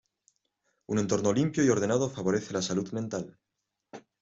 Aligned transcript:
Un 0.89 0.97
entorno 0.97 1.31
limpio 1.31 1.63
y 1.63 1.69
ordenado 1.69 2.09
favorece 2.09 2.53
la 2.53 2.63
salud 2.63 2.91
mental. 2.91 3.37